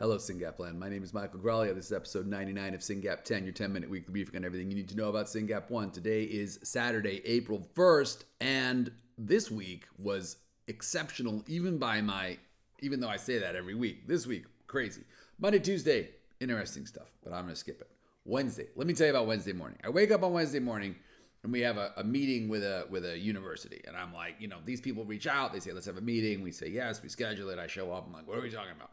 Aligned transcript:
Hello, 0.00 0.16
SYNGAP 0.16 0.60
Land. 0.60 0.78
My 0.78 0.88
name 0.88 1.02
is 1.02 1.12
Michael 1.12 1.40
Graglia. 1.40 1.74
This 1.74 1.86
is 1.86 1.92
episode 1.92 2.28
99 2.28 2.72
of 2.72 2.82
SYNGAP 2.82 3.24
10, 3.24 3.42
your 3.42 3.52
10 3.52 3.72
minute 3.72 3.90
weekly 3.90 4.12
briefing 4.12 4.36
on 4.36 4.44
everything 4.44 4.70
you 4.70 4.76
need 4.76 4.88
to 4.90 4.96
know 4.96 5.08
about 5.08 5.26
SYNGAP 5.26 5.70
1. 5.70 5.90
Today 5.90 6.22
is 6.22 6.60
Saturday, 6.62 7.20
April 7.24 7.66
1st, 7.74 8.22
and 8.40 8.92
this 9.18 9.50
week 9.50 9.86
was 9.98 10.36
exceptional, 10.68 11.42
even 11.48 11.78
by 11.78 12.00
my, 12.00 12.38
even 12.78 13.00
though 13.00 13.08
I 13.08 13.16
say 13.16 13.40
that 13.40 13.56
every 13.56 13.74
week. 13.74 14.06
This 14.06 14.24
week, 14.24 14.44
crazy. 14.68 15.02
Monday, 15.40 15.58
Tuesday, 15.58 16.10
interesting 16.38 16.86
stuff, 16.86 17.10
but 17.24 17.32
I'm 17.32 17.42
going 17.42 17.54
to 17.54 17.58
skip 17.58 17.80
it. 17.80 17.90
Wednesday, 18.24 18.68
let 18.76 18.86
me 18.86 18.94
tell 18.94 19.08
you 19.08 19.12
about 19.12 19.26
Wednesday 19.26 19.52
morning. 19.52 19.80
I 19.82 19.88
wake 19.88 20.12
up 20.12 20.22
on 20.22 20.32
Wednesday 20.32 20.60
morning 20.60 20.94
and 21.42 21.52
we 21.52 21.60
have 21.62 21.76
a, 21.76 21.92
a, 21.96 22.04
meeting 22.04 22.48
with 22.48 22.62
a 22.62 22.86
with 22.90 23.04
a 23.04 23.16
university 23.16 23.80
and 23.86 23.96
i'm 23.96 24.12
like 24.12 24.34
you 24.40 24.48
know 24.48 24.56
these 24.64 24.80
people 24.80 25.04
reach 25.04 25.28
out 25.28 25.52
they 25.52 25.60
say 25.60 25.70
let's 25.72 25.86
have 25.86 25.96
a 25.96 26.00
meeting 26.00 26.42
we 26.42 26.50
say 26.50 26.68
yes 26.68 27.00
we 27.00 27.08
schedule 27.08 27.48
it 27.48 27.60
i 27.60 27.66
show 27.68 27.92
up 27.92 28.04
i'm 28.08 28.12
like 28.12 28.26
what 28.26 28.36
are 28.36 28.42
we 28.42 28.50
talking 28.50 28.72
about 28.76 28.90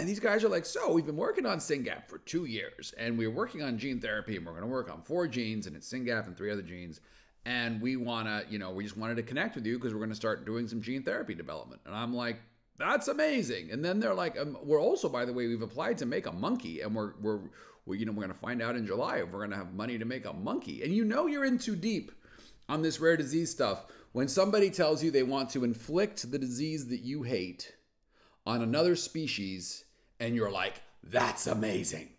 and 0.00 0.08
these 0.08 0.18
guys 0.18 0.42
are 0.42 0.48
like, 0.48 0.64
so 0.64 0.90
we've 0.92 1.04
been 1.04 1.16
working 1.16 1.44
on 1.44 1.58
SYNGAP 1.58 2.08
for 2.08 2.18
two 2.18 2.46
years, 2.46 2.94
and 2.96 3.18
we're 3.18 3.30
working 3.30 3.62
on 3.62 3.76
gene 3.76 4.00
therapy, 4.00 4.36
and 4.36 4.46
we're 4.46 4.52
going 4.52 4.64
to 4.64 4.68
work 4.68 4.90
on 4.90 5.02
four 5.02 5.28
genes, 5.28 5.66
and 5.66 5.76
it's 5.76 5.92
SYNGAP 5.92 6.26
and 6.26 6.36
three 6.36 6.50
other 6.50 6.62
genes. 6.62 7.00
And 7.44 7.82
we 7.82 7.96
want 7.96 8.26
to, 8.26 8.50
you 8.50 8.58
know, 8.58 8.70
we 8.70 8.82
just 8.82 8.96
wanted 8.96 9.16
to 9.16 9.22
connect 9.22 9.56
with 9.56 9.66
you 9.66 9.78
because 9.78 9.92
we're 9.92 10.00
going 10.00 10.10
to 10.10 10.16
start 10.16 10.46
doing 10.46 10.66
some 10.68 10.80
gene 10.80 11.02
therapy 11.02 11.34
development. 11.34 11.82
And 11.84 11.94
I'm 11.94 12.14
like, 12.14 12.40
that's 12.78 13.08
amazing. 13.08 13.70
And 13.70 13.84
then 13.84 14.00
they're 14.00 14.14
like, 14.14 14.38
um, 14.38 14.56
we're 14.62 14.80
also, 14.80 15.08
by 15.08 15.26
the 15.26 15.32
way, 15.34 15.46
we've 15.46 15.60
applied 15.60 15.98
to 15.98 16.06
make 16.06 16.24
a 16.26 16.32
monkey, 16.32 16.80
and 16.80 16.94
we're 16.94 17.12
we're, 17.20 17.40
we're 17.84 17.96
you 17.96 18.06
know 18.06 18.12
we're 18.12 18.24
going 18.24 18.32
to 18.32 18.40
find 18.40 18.62
out 18.62 18.76
in 18.76 18.86
July 18.86 19.18
if 19.18 19.30
we're 19.30 19.40
going 19.40 19.50
to 19.50 19.56
have 19.56 19.74
money 19.74 19.98
to 19.98 20.06
make 20.06 20.24
a 20.24 20.32
monkey. 20.32 20.82
And 20.82 20.94
you 20.94 21.04
know 21.04 21.26
you're 21.26 21.44
in 21.44 21.58
too 21.58 21.76
deep 21.76 22.10
on 22.70 22.80
this 22.80 23.00
rare 23.00 23.18
disease 23.18 23.50
stuff 23.50 23.84
when 24.12 24.28
somebody 24.28 24.70
tells 24.70 25.04
you 25.04 25.10
they 25.10 25.22
want 25.22 25.50
to 25.50 25.64
inflict 25.64 26.30
the 26.30 26.38
disease 26.38 26.88
that 26.88 27.00
you 27.00 27.22
hate 27.22 27.74
on 28.46 28.62
another 28.62 28.96
species 28.96 29.84
and 30.20 30.36
you're 30.36 30.50
like, 30.50 30.80
that's 31.02 31.46
amazing. 31.46 32.10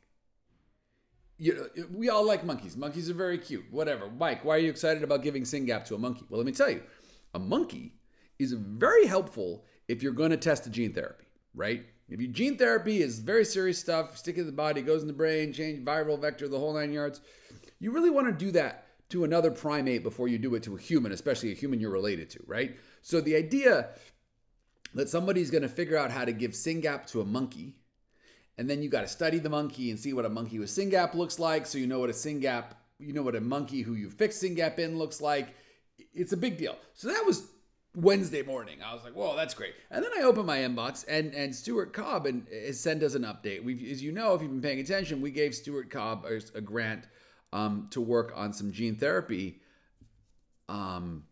You 1.38 1.56
know, 1.56 1.86
we 1.94 2.10
all 2.10 2.26
like 2.26 2.44
monkeys. 2.44 2.76
Monkeys 2.76 3.10
are 3.10 3.16
very 3.16 3.38
cute. 3.38 3.66
Whatever. 3.72 4.10
Mike, 4.10 4.44
why 4.44 4.56
are 4.56 4.60
you 4.60 4.70
excited 4.70 5.04
about 5.04 5.24
giving 5.24 5.44
SYNGAP 5.44 5.86
to 5.86 5.96
a 5.96 5.98
monkey? 5.98 6.26
Well, 6.30 6.38
let 6.38 6.46
me 6.46 6.52
tell 6.52 6.70
you, 6.70 6.84
a 7.34 7.40
monkey 7.40 7.94
is 8.38 8.54
very 8.54 9.06
helpful 9.06 9.66
if 9.88 10.04
you're 10.04 10.12
going 10.12 10.32
to 10.32 10.38
test 10.38 10.68
a 10.68 10.70
gene 10.70 10.94
therapy, 10.94 11.26
right? 11.56 11.86
If 12.10 12.20
you 12.20 12.28
gene 12.28 12.58
therapy 12.58 13.02
is 13.02 13.20
very 13.20 13.46
serious 13.46 13.80
stuff, 13.80 14.18
stick 14.18 14.38
it 14.38 14.42
in 14.42 14.46
the 14.46 14.52
body, 14.52 14.82
goes 14.82 15.02
in 15.02 15.08
the 15.08 15.14
brain, 15.14 15.54
change 15.54 15.84
viral 15.86 16.20
vector, 16.20 16.48
the 16.48 16.60
whole 16.60 16.74
nine 16.74 16.92
yards. 16.92 17.22
You 17.80 17.92
really 17.92 18.10
want 18.10 18.28
to 18.28 18.46
do 18.46 18.52
that 18.52 18.86
to 19.10 19.24
another 19.24 19.50
primate 19.50 20.04
before 20.04 20.28
you 20.28 20.38
do 20.38 20.54
it 20.56 20.64
to 20.64 20.76
a 20.76 20.80
human, 20.80 21.12
especially 21.12 21.52
a 21.52 21.56
human 21.56 21.80
you're 21.80 21.90
related 21.90 22.30
to, 22.32 22.44
right? 22.46 22.78
So 23.02 23.22
the 23.22 23.36
idea 23.36 23.90
that 24.94 25.10
somebody's 25.10 25.50
going 25.50 25.64
to 25.64 25.70
figure 25.70 25.98
out 25.98 26.12
how 26.12 26.26
to 26.26 26.34
give 26.34 26.52
SYNGAP 26.52 27.08
to 27.08 27.22
a 27.22 27.26
monkey 27.26 27.76
and 28.58 28.70
then 28.70 28.82
you 28.82 28.90
got 28.90 29.02
to 29.02 29.08
study 29.08 29.40
the 29.40 29.50
monkey 29.50 29.90
and 29.90 30.00
see 30.00 30.14
what 30.14 30.26
a 30.26 30.30
monkey 30.30 30.60
with 30.60 30.70
SYNGAP 30.70 31.14
looks 31.16 31.40
like 31.40 31.66
so 31.66 31.78
you 31.78 31.88
know 31.88 32.00
what 32.00 32.10
a 32.10 32.14
SYNGAP 32.14 32.74
you 33.00 33.14
know 33.14 33.24
what 33.24 33.36
a 33.36 33.42
monkey 33.42 33.82
who 33.82 33.96
you 33.96 34.10
fix 34.10 34.38
SYNGAP 34.38 34.80
in 34.80 34.98
looks 34.98 35.22
like. 35.22 35.56
It's 36.14 36.34
a 36.34 36.38
big 36.38 36.58
deal. 36.58 36.78
So 36.94 37.08
that 37.08 37.26
was 37.26 37.48
wednesday 37.94 38.42
morning. 38.42 38.78
I 38.82 38.94
was 38.94 39.04
like 39.04 39.14
whoa 39.14 39.36
that's 39.36 39.54
great. 39.54 39.74
And 39.90 40.04
then 40.04 40.12
i 40.18 40.22
opened 40.22 40.48
my 40.48 40.60
inbox 40.60 41.04
and 41.08 41.34
and 41.34 41.54
stuart 41.54 41.92
cobb 41.94 42.26
and 42.26 42.48
has 42.50 42.80
sent 42.80 43.04
us 43.04 43.16
an 43.16 43.24
update. 43.24 43.64
We've, 43.64 43.92
as 43.92 44.02
you 44.02 44.12
know 44.12 44.34
if 44.34 44.42
you've 44.42 44.52
been 44.52 44.62
paying 44.62 44.80
attention 44.80 45.22
we 45.22 45.32
gave 45.32 45.54
stuart 45.54 45.90
cobb 45.90 46.26
a, 46.26 46.40
a 46.58 46.62
grant 46.62 47.06
um, 47.54 47.88
to 47.92 48.00
work 48.00 48.32
on 48.36 48.54
some 48.54 48.72
gene 48.72 48.96
therapy 48.96 49.60
um, 50.70 51.26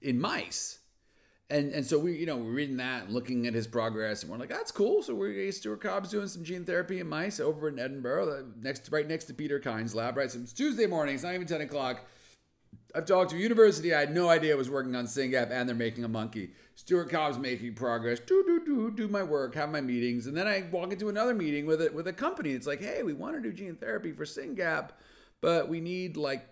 in 0.00 0.18
mice 0.20 0.78
and 1.54 1.72
and 1.72 1.86
so 1.86 1.98
we 1.98 2.16
you 2.16 2.26
know 2.26 2.36
we're 2.36 2.50
reading 2.50 2.78
that 2.78 3.04
and 3.04 3.14
looking 3.14 3.46
at 3.46 3.54
his 3.54 3.66
progress 3.66 4.22
and 4.22 4.32
we're 4.32 4.38
like 4.38 4.48
that's 4.48 4.72
cool. 4.72 5.02
So 5.02 5.14
we're 5.14 5.52
Stuart 5.52 5.80
Cobb's 5.80 6.10
doing 6.10 6.26
some 6.26 6.42
gene 6.42 6.64
therapy 6.64 7.00
in 7.00 7.08
mice 7.08 7.38
over 7.38 7.68
in 7.68 7.78
Edinburgh 7.78 8.28
uh, 8.28 8.42
next 8.60 8.90
right 8.90 9.06
next 9.06 9.26
to 9.26 9.34
Peter 9.34 9.60
Kind's 9.60 9.94
lab 9.94 10.16
right? 10.16 10.30
So 10.30 10.40
it's 10.40 10.52
Tuesday 10.52 10.86
morning 10.86 11.14
it's 11.14 11.24
not 11.24 11.34
even 11.34 11.46
10 11.46 11.60
o'clock. 11.60 12.04
I've 12.96 13.06
talked 13.06 13.30
to 13.30 13.36
a 13.36 13.40
university 13.40 13.94
I 13.94 14.00
had 14.00 14.14
no 14.14 14.28
idea 14.28 14.56
was 14.56 14.68
working 14.68 14.96
on 14.96 15.06
SYNGAP 15.06 15.50
and 15.50 15.68
they're 15.68 15.76
making 15.76 16.04
a 16.04 16.08
monkey. 16.08 16.50
Stuart 16.74 17.08
Cobb's 17.10 17.38
making 17.38 17.74
progress. 17.74 18.18
Do 18.18 18.42
do 18.44 18.64
do 18.64 18.90
do 18.90 19.08
my 19.08 19.22
work 19.22 19.54
have 19.54 19.70
my 19.70 19.80
meetings. 19.80 20.26
And 20.26 20.36
then 20.36 20.48
I 20.48 20.64
walk 20.72 20.92
into 20.92 21.08
another 21.08 21.34
meeting 21.34 21.66
with 21.66 21.80
it 21.80 21.94
with 21.94 22.08
a 22.08 22.12
company. 22.12 22.50
It's 22.50 22.66
like 22.66 22.80
hey 22.80 23.04
we 23.04 23.12
want 23.12 23.36
to 23.36 23.40
do 23.40 23.52
gene 23.52 23.76
therapy 23.76 24.10
for 24.10 24.24
SYNGAP 24.24 24.90
but 25.40 25.68
we 25.68 25.78
need 25.78 26.16
like 26.16 26.48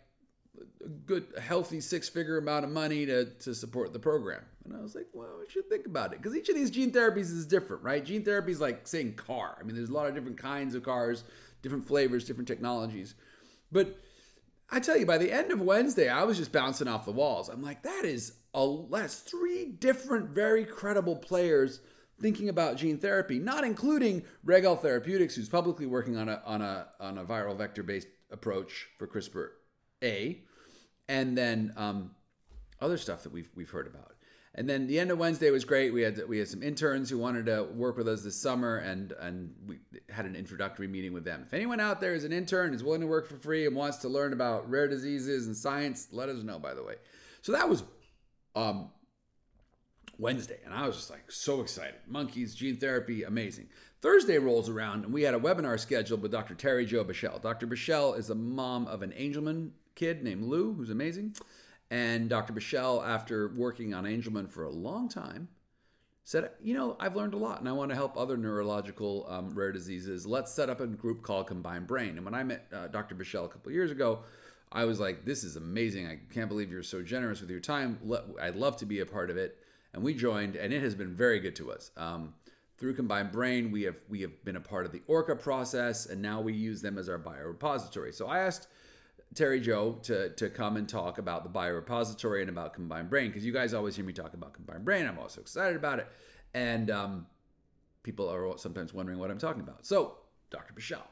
a 0.84 0.88
good 0.88 1.26
healthy 1.40 1.80
six 1.80 2.08
figure 2.08 2.38
amount 2.38 2.64
of 2.64 2.70
money 2.70 3.06
to, 3.06 3.24
to 3.24 3.54
support 3.54 3.92
the 3.92 3.98
program. 3.98 4.42
And 4.64 4.76
i 4.76 4.80
was 4.80 4.94
like 4.94 5.08
well 5.12 5.38
we 5.40 5.48
should 5.50 5.68
think 5.68 5.86
about 5.86 6.12
it. 6.12 6.22
Because 6.22 6.36
each 6.36 6.48
of 6.48 6.54
these 6.54 6.70
gene 6.70 6.92
therapies 6.92 7.30
is 7.32 7.46
different 7.46 7.82
right? 7.82 8.04
Gene 8.04 8.24
therapy 8.24 8.52
is 8.52 8.60
like 8.60 8.86
saying 8.86 9.14
car. 9.14 9.56
I 9.60 9.64
mean 9.64 9.76
there's 9.76 9.90
a 9.90 9.94
lot 9.94 10.08
of 10.08 10.14
different 10.14 10.38
kinds 10.38 10.74
of 10.74 10.82
cars 10.82 11.24
different 11.62 11.86
flavors 11.86 12.24
different 12.24 12.48
technologies. 12.48 13.14
But 13.70 13.98
i 14.70 14.80
tell 14.80 14.96
you 14.96 15.06
by 15.06 15.18
the 15.18 15.30
end 15.30 15.52
of 15.52 15.60
wednesday 15.60 16.08
i 16.08 16.22
was 16.22 16.38
just 16.38 16.52
bouncing 16.52 16.88
off 16.88 17.04
the 17.04 17.12
walls. 17.12 17.48
I'm 17.48 17.62
like 17.62 17.82
that 17.82 18.04
is 18.04 18.34
a 18.54 18.76
that's 18.90 19.20
three 19.20 19.66
different 19.66 20.30
very 20.30 20.64
credible 20.64 21.16
players 21.16 21.80
thinking 22.20 22.48
about 22.48 22.76
gene 22.76 22.98
therapy 22.98 23.38
not 23.38 23.64
including 23.64 24.22
Regel 24.44 24.76
Therapeutics 24.76 25.34
who's 25.34 25.48
publicly 25.48 25.86
working 25.86 26.16
on 26.16 26.28
a 26.28 26.42
on 26.44 26.62
a 26.62 26.88
on 27.00 27.18
a 27.18 27.24
viral 27.24 27.56
vector 27.56 27.82
based 27.82 28.08
approach 28.30 28.88
for 28.98 29.06
crispr 29.06 29.48
a, 30.02 30.40
and 31.08 31.36
then 31.36 31.72
um, 31.76 32.10
other 32.80 32.98
stuff 32.98 33.22
that 33.22 33.32
we've 33.32 33.50
we've 33.54 33.70
heard 33.70 33.86
about. 33.86 34.12
And 34.54 34.68
then 34.68 34.86
the 34.86 35.00
end 35.00 35.10
of 35.10 35.18
Wednesday 35.18 35.50
was 35.50 35.64
great. 35.64 35.94
We 35.94 36.02
had 36.02 36.20
we 36.28 36.38
had 36.38 36.48
some 36.48 36.62
interns 36.62 37.08
who 37.08 37.16
wanted 37.16 37.46
to 37.46 37.64
work 37.74 37.96
with 37.96 38.06
us 38.06 38.22
this 38.22 38.36
summer, 38.36 38.78
and 38.78 39.12
and 39.12 39.54
we 39.66 39.78
had 40.10 40.26
an 40.26 40.36
introductory 40.36 40.86
meeting 40.86 41.14
with 41.14 41.24
them. 41.24 41.42
If 41.46 41.54
anyone 41.54 41.80
out 41.80 42.00
there 42.02 42.14
is 42.14 42.24
an 42.24 42.32
intern, 42.32 42.74
is 42.74 42.84
willing 42.84 43.00
to 43.00 43.06
work 43.06 43.26
for 43.26 43.36
free, 43.36 43.66
and 43.66 43.74
wants 43.74 43.98
to 43.98 44.08
learn 44.08 44.34
about 44.34 44.68
rare 44.68 44.88
diseases 44.88 45.46
and 45.46 45.56
science, 45.56 46.08
let 46.12 46.28
us 46.28 46.42
know. 46.42 46.58
By 46.58 46.74
the 46.74 46.82
way, 46.82 46.96
so 47.40 47.52
that 47.52 47.66
was 47.66 47.82
um, 48.54 48.90
Wednesday, 50.18 50.58
and 50.66 50.74
I 50.74 50.86
was 50.86 50.96
just 50.96 51.10
like 51.10 51.32
so 51.32 51.62
excited. 51.62 52.00
Monkeys, 52.06 52.54
gene 52.54 52.76
therapy, 52.76 53.22
amazing. 53.22 53.68
Thursday 54.02 54.36
rolls 54.36 54.68
around, 54.68 55.04
and 55.04 55.14
we 55.14 55.22
had 55.22 55.32
a 55.32 55.38
webinar 55.38 55.80
scheduled 55.80 56.20
with 56.20 56.32
Dr. 56.32 56.54
Terry 56.54 56.84
Jo 56.84 57.04
Bichell. 57.04 57.40
Dr. 57.40 57.66
Bichell 57.66 58.18
is 58.18 58.26
the 58.26 58.34
mom 58.34 58.86
of 58.86 59.00
an 59.00 59.12
Angelman 59.12 59.70
kid 60.02 60.24
named 60.24 60.42
Lou, 60.42 60.74
who's 60.74 60.90
amazing. 60.90 61.32
And 61.88 62.28
Dr. 62.28 62.52
Bichell, 62.52 63.06
after 63.06 63.52
working 63.54 63.94
on 63.94 64.02
Angelman 64.02 64.50
for 64.50 64.64
a 64.64 64.70
long 64.70 65.08
time, 65.08 65.46
said, 66.24 66.50
You 66.60 66.74
know, 66.74 66.96
I've 66.98 67.14
learned 67.14 67.34
a 67.34 67.36
lot 67.36 67.60
and 67.60 67.68
I 67.68 67.72
want 67.72 67.90
to 67.90 67.94
help 67.94 68.16
other 68.16 68.36
neurological 68.36 69.26
um, 69.28 69.54
rare 69.54 69.70
diseases. 69.70 70.26
Let's 70.26 70.50
set 70.52 70.68
up 70.68 70.80
a 70.80 70.88
group 70.88 71.22
called 71.22 71.46
COMBINEDBrain. 71.46 72.16
And 72.16 72.24
when 72.24 72.34
I 72.34 72.42
met 72.42 72.66
uh, 72.74 72.88
Dr. 72.88 73.14
Bichell 73.14 73.44
a 73.44 73.48
couple 73.48 73.70
years 73.70 73.92
ago, 73.92 74.24
I 74.72 74.86
was 74.86 74.98
like, 74.98 75.24
This 75.24 75.44
is 75.44 75.54
amazing. 75.54 76.08
I 76.08 76.18
can't 76.34 76.48
believe 76.48 76.72
you're 76.72 76.82
so 76.82 77.02
generous 77.02 77.40
with 77.40 77.50
your 77.50 77.60
time. 77.60 78.00
I'd 78.40 78.56
love 78.56 78.76
to 78.78 78.86
be 78.86 79.00
a 79.00 79.06
part 79.06 79.30
of 79.30 79.36
it. 79.36 79.56
And 79.94 80.02
we 80.02 80.14
joined, 80.14 80.56
and 80.56 80.72
it 80.72 80.82
has 80.82 80.96
been 80.96 81.14
very 81.14 81.38
good 81.38 81.54
to 81.56 81.70
us. 81.70 81.92
Um, 81.96 82.34
through 82.76 82.96
COMBINEDBrain, 82.96 83.70
we 83.70 83.82
have 83.82 84.00
we 84.08 84.20
have 84.22 84.44
been 84.44 84.56
a 84.56 84.60
part 84.60 84.84
of 84.84 84.90
the 84.90 85.02
ORCA 85.06 85.36
process, 85.36 86.06
and 86.06 86.20
now 86.20 86.40
we 86.40 86.54
use 86.54 86.82
them 86.82 86.98
as 86.98 87.08
our 87.08 87.20
biorepository. 87.20 88.12
So 88.12 88.26
I 88.26 88.40
asked 88.40 88.66
Terry 89.34 89.60
Jo 89.60 89.98
to 90.02 90.30
to 90.30 90.50
come 90.50 90.76
and 90.76 90.88
talk 90.88 91.18
about 91.18 91.44
the 91.44 91.50
biorepository 91.50 92.40
and 92.40 92.50
about 92.50 92.76
COMBINEDBrain 92.76 93.28
because 93.28 93.44
you 93.44 93.52
guys 93.52 93.74
always 93.74 93.96
hear 93.96 94.04
me 94.04 94.12
talk 94.12 94.34
about 94.34 94.54
COMBINEDBrain. 94.54 95.08
I'm 95.08 95.18
also 95.18 95.40
excited 95.40 95.76
about 95.76 95.98
it, 95.98 96.08
and 96.54 96.90
um, 96.90 97.26
people 98.02 98.28
are 98.28 98.56
sometimes 98.58 98.92
wondering 98.92 99.18
what 99.18 99.30
I'm 99.30 99.38
talking 99.38 99.62
about. 99.62 99.86
So, 99.86 100.18
Dr. 100.50 100.74
Bichell. 100.74 101.02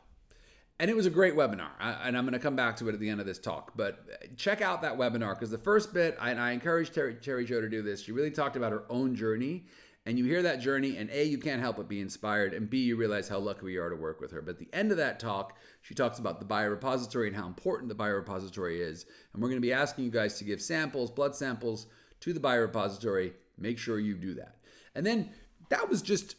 And 0.78 0.88
it 0.88 0.97
was 0.97 1.04
a 1.04 1.10
great 1.10 1.34
webinar, 1.34 1.69
I, 1.78 2.09
and 2.09 2.16
I'm 2.16 2.25
going 2.25 2.32
to 2.32 2.38
come 2.38 2.56
back 2.56 2.75
to 2.76 2.88
it 2.88 2.94
at 2.94 3.00
the 3.00 3.09
end 3.10 3.20
of 3.20 3.26
this 3.26 3.38
talk. 3.38 3.72
But 3.76 4.36
check 4.38 4.62
out 4.62 4.80
that 4.80 4.97
webinar 4.97 5.34
because 5.34 5.50
the 5.50 5.59
first 5.59 5.92
bit, 5.92 6.16
and 6.19 6.41
I 6.41 6.53
encourage 6.53 6.91
Terry, 6.91 7.16
Terry 7.16 7.44
Jo 7.44 7.60
to 7.60 7.69
do 7.69 7.82
this. 7.82 8.03
She 8.03 8.12
really 8.12 8.30
talked 8.30 8.56
about 8.56 8.72
her 8.72 8.84
own 8.88 9.14
journey 9.14 9.66
and 10.06 10.18
you 10.18 10.24
hear 10.24 10.42
that 10.42 10.60
journey, 10.60 10.96
and 10.96 11.10
A, 11.10 11.24
you 11.24 11.36
can't 11.36 11.60
help 11.60 11.76
but 11.76 11.88
be 11.88 12.00
inspired, 12.00 12.54
and 12.54 12.70
B, 12.70 12.78
you 12.78 12.97
realize 12.97 13.28
how 13.28 13.38
lucky 13.38 13.64
we 13.64 13.76
are 13.76 13.91
to 13.91 13.97
work 13.97 14.20
with 14.20 14.30
her. 14.30 14.41
But 14.41 14.52
at 14.52 14.58
the 14.58 14.68
end 14.72 14.91
of 14.91 14.97
that 14.97 15.20
talk, 15.20 15.58
she 15.82 15.94
talks 15.94 16.18
about 16.18 16.41
the 16.41 16.47
biorepository 16.47 17.26
and 17.26 17.36
how 17.36 17.47
important 17.47 17.91
the 17.91 17.94
biorepository 17.94 18.80
is. 18.80 19.04
And 19.32 19.42
we're 19.42 19.50
going 19.50 19.60
to 19.60 19.66
be 19.66 19.74
asking 19.74 20.04
you 20.04 20.10
guys 20.10 20.38
to 20.38 20.44
give 20.44 20.62
samples, 20.62 21.10
blood 21.10 21.36
samples, 21.36 21.86
to 22.20 22.32
the 22.32 22.41
biorepository. 22.41 23.32
Make 23.58 23.78
sure 23.78 23.98
you 23.98 24.14
do 24.14 24.34
that. 24.34 24.56
And 24.94 25.04
then 25.04 25.30
that 25.68 25.88
was 25.88 26.00
just 26.00 26.36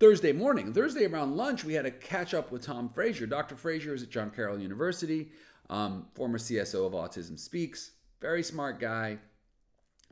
Thursday 0.00 0.32
morning. 0.32 0.72
Thursday 0.72 1.06
around 1.06 1.36
lunch, 1.36 1.64
we 1.64 1.74
had 1.74 1.86
a 1.86 1.90
catch 1.90 2.34
up 2.34 2.50
with 2.50 2.62
Tom 2.62 2.88
Frazier. 2.88 3.26
Dr. 3.26 3.54
Frazier 3.54 3.94
is 3.94 4.02
at 4.02 4.10
John 4.10 4.30
Carroll 4.30 4.58
University, 4.58 5.30
um, 5.68 6.06
former 6.14 6.38
CSO 6.38 6.86
of 6.86 6.92
Autism 6.92 7.38
Speaks. 7.38 7.92
Very 8.20 8.42
smart 8.42 8.80
guy, 8.80 9.18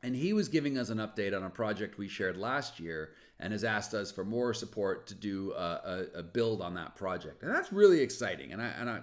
and 0.02 0.14
he 0.14 0.32
was 0.32 0.48
giving 0.48 0.78
us 0.78 0.90
an 0.90 0.98
update 0.98 1.36
on 1.36 1.44
a 1.44 1.50
project 1.50 1.98
we 1.98 2.08
shared 2.08 2.36
last 2.36 2.78
year 2.78 3.10
and 3.40 3.52
has 3.52 3.64
asked 3.64 3.94
us 3.94 4.12
for 4.12 4.24
more 4.24 4.54
support 4.54 5.06
to 5.08 5.14
do 5.14 5.52
a, 5.56 6.06
a, 6.14 6.18
a 6.18 6.22
build 6.22 6.60
on 6.60 6.74
that 6.74 6.96
project. 6.96 7.42
And 7.42 7.54
that's 7.54 7.72
really 7.72 8.00
exciting. 8.00 8.52
And 8.52 8.62
I, 8.62 8.66
and 8.78 8.90
I, 8.90 9.00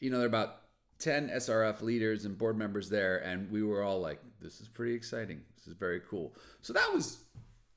you 0.00 0.10
know, 0.10 0.18
there 0.18 0.26
are 0.26 0.28
about 0.28 0.62
10 0.98 1.28
SRF 1.28 1.82
leaders 1.82 2.24
and 2.24 2.36
board 2.36 2.56
members 2.56 2.88
there. 2.88 3.18
And 3.18 3.50
we 3.50 3.62
were 3.62 3.82
all 3.82 4.00
like, 4.00 4.20
this 4.40 4.60
is 4.60 4.68
pretty 4.68 4.94
exciting. 4.94 5.40
This 5.56 5.68
is 5.68 5.74
very 5.74 6.00
cool. 6.08 6.34
So 6.60 6.72
that 6.72 6.90
was 6.92 7.24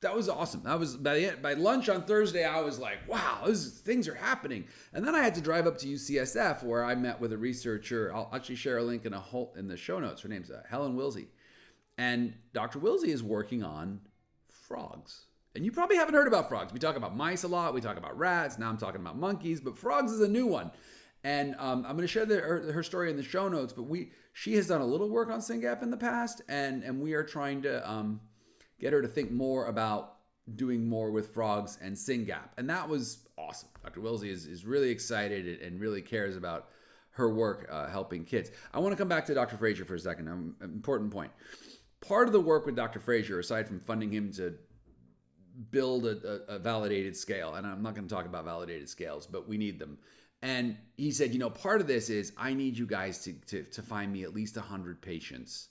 that 0.00 0.14
was 0.14 0.28
awesome. 0.28 0.62
That 0.62 0.78
was 0.78 0.96
by, 0.96 1.14
the, 1.18 1.36
by 1.42 1.52
lunch 1.54 1.88
on 1.90 2.04
Thursday. 2.04 2.44
I 2.44 2.60
was 2.60 2.78
like, 2.78 3.06
wow, 3.06 3.42
this, 3.46 3.68
things 3.80 4.08
are 4.08 4.14
happening. 4.14 4.64
And 4.94 5.06
then 5.06 5.14
I 5.14 5.22
had 5.22 5.34
to 5.34 5.42
drive 5.42 5.66
up 5.66 5.76
to 5.78 5.86
UCSF 5.86 6.64
where 6.64 6.84
I 6.84 6.94
met 6.94 7.20
with 7.20 7.34
a 7.34 7.38
researcher. 7.38 8.10
I'll 8.14 8.30
actually 8.32 8.54
share 8.54 8.78
a 8.78 8.82
link 8.82 9.04
in 9.04 9.12
a 9.12 9.20
whole, 9.20 9.52
in 9.58 9.68
the 9.68 9.76
show 9.76 9.98
notes. 9.98 10.22
Her 10.22 10.28
name's 10.30 10.50
uh, 10.50 10.62
Helen 10.68 10.96
Willsey, 10.96 11.28
and 12.00 12.32
Dr. 12.54 12.78
Willsey 12.78 13.10
is 13.10 13.22
working 13.22 13.62
on 13.62 14.00
frogs. 14.48 15.26
And 15.54 15.66
you 15.66 15.70
probably 15.70 15.96
haven't 15.96 16.14
heard 16.14 16.28
about 16.28 16.48
frogs. 16.48 16.72
We 16.72 16.78
talk 16.78 16.96
about 16.96 17.14
mice 17.14 17.42
a 17.42 17.48
lot. 17.48 17.74
We 17.74 17.82
talk 17.82 17.98
about 17.98 18.18
rats. 18.18 18.58
Now 18.58 18.70
I'm 18.70 18.78
talking 18.78 19.02
about 19.02 19.18
monkeys, 19.18 19.60
but 19.60 19.76
frogs 19.76 20.10
is 20.10 20.22
a 20.22 20.28
new 20.28 20.46
one. 20.46 20.70
And 21.24 21.54
um, 21.58 21.84
I'm 21.86 21.96
going 21.96 21.98
to 21.98 22.06
share 22.08 22.24
the, 22.24 22.36
her, 22.36 22.72
her, 22.72 22.82
story 22.82 23.10
in 23.10 23.18
the 23.18 23.22
show 23.22 23.50
notes. 23.50 23.74
But 23.74 23.82
we 23.82 24.12
she 24.32 24.54
has 24.54 24.68
done 24.68 24.80
a 24.80 24.86
little 24.86 25.10
work 25.10 25.28
on 25.28 25.40
SYNGAP 25.40 25.82
in 25.82 25.90
the 25.90 25.96
past, 25.98 26.40
and 26.48 26.82
and 26.82 27.02
we 27.02 27.12
are 27.12 27.22
trying 27.22 27.60
to 27.62 27.86
um, 27.88 28.22
get 28.80 28.94
her 28.94 29.02
to 29.02 29.08
think 29.08 29.30
more 29.30 29.66
about 29.66 30.16
doing 30.56 30.88
more 30.88 31.10
with 31.10 31.34
frogs 31.34 31.76
and 31.82 31.94
SYNGAP. 31.94 32.48
And 32.56 32.70
that 32.70 32.88
was 32.88 33.28
awesome. 33.36 33.68
Dr. 33.84 34.00
Willsey 34.00 34.30
is, 34.30 34.46
is 34.46 34.64
really 34.64 34.88
excited 34.88 35.60
and 35.60 35.78
really 35.78 36.00
cares 36.00 36.38
about 36.38 36.70
her 37.10 37.28
work 37.28 37.68
uh, 37.70 37.88
helping 37.88 38.24
kids. 38.24 38.50
I 38.72 38.78
want 38.78 38.92
to 38.92 38.96
come 38.96 39.08
back 39.08 39.26
to 39.26 39.34
Dr. 39.34 39.58
Frazier 39.58 39.84
for 39.84 39.96
a 39.96 39.98
second. 39.98 40.28
Um, 40.28 40.56
important 40.62 41.10
point. 41.10 41.30
Part 42.00 42.26
of 42.26 42.32
the 42.32 42.40
work 42.40 42.66
with 42.66 42.76
Dr. 42.76 43.00
Frazier, 43.00 43.38
aside 43.38 43.68
from 43.68 43.80
funding 43.80 44.10
him 44.10 44.32
to 44.32 44.54
build 45.70 46.06
a, 46.06 46.44
a, 46.48 46.56
a 46.56 46.58
validated 46.58 47.16
scale, 47.16 47.54
and 47.54 47.66
I'm 47.66 47.82
not 47.82 47.94
going 47.94 48.08
to 48.08 48.14
talk 48.14 48.26
about 48.26 48.44
validated 48.44 48.88
scales, 48.88 49.26
but 49.26 49.48
we 49.48 49.58
need 49.58 49.78
them. 49.78 49.98
And 50.42 50.76
he 50.96 51.10
said, 51.10 51.32
you 51.32 51.38
know, 51.38 51.50
part 51.50 51.80
of 51.80 51.86
this 51.86 52.08
is 52.08 52.32
I 52.36 52.54
need 52.54 52.78
you 52.78 52.86
guys 52.86 53.18
to, 53.24 53.32
to, 53.48 53.62
to 53.64 53.82
find 53.82 54.10
me 54.12 54.22
at 54.22 54.34
least 54.34 54.56
100 54.56 55.02
patients 55.02 55.68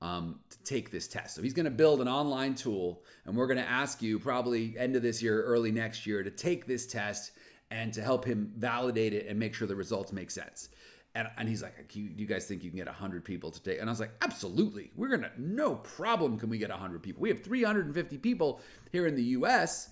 um, 0.00 0.40
to 0.50 0.62
take 0.64 0.90
this 0.90 1.06
test. 1.06 1.36
So 1.36 1.42
he's 1.42 1.54
going 1.54 1.64
to 1.64 1.70
build 1.70 2.00
an 2.00 2.08
online 2.08 2.54
tool, 2.54 3.02
and 3.24 3.36
we're 3.36 3.46
going 3.46 3.58
to 3.58 3.68
ask 3.68 4.02
you 4.02 4.18
probably 4.18 4.76
end 4.76 4.96
of 4.96 5.02
this 5.02 5.22
year, 5.22 5.42
early 5.42 5.70
next 5.70 6.06
year, 6.06 6.22
to 6.22 6.30
take 6.30 6.66
this 6.66 6.86
test 6.86 7.32
and 7.70 7.92
to 7.92 8.02
help 8.02 8.24
him 8.24 8.52
validate 8.56 9.12
it 9.12 9.26
and 9.26 9.38
make 9.38 9.54
sure 9.54 9.68
the 9.68 9.76
results 9.76 10.12
make 10.12 10.30
sense. 10.30 10.70
And, 11.18 11.28
and 11.36 11.48
he's 11.48 11.62
like, 11.62 11.88
do 11.88 11.98
you 12.00 12.26
guys 12.26 12.46
think 12.46 12.62
you 12.62 12.70
can 12.70 12.76
get 12.76 12.86
100 12.86 13.24
people 13.24 13.50
today? 13.50 13.78
And 13.78 13.90
I 13.90 13.92
was 13.92 13.98
like, 13.98 14.12
absolutely. 14.22 14.92
We're 14.94 15.08
going 15.08 15.22
to, 15.22 15.32
no 15.36 15.74
problem 15.74 16.38
can 16.38 16.48
we 16.48 16.58
get 16.58 16.70
100 16.70 17.02
people. 17.02 17.20
We 17.20 17.28
have 17.28 17.42
350 17.42 18.18
people 18.18 18.60
here 18.92 19.08
in 19.08 19.16
the 19.16 19.24
US 19.24 19.90